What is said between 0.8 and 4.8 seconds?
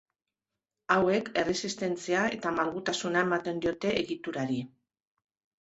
Hauek erresistentzia eta malgutasuna ematen diote egiturari.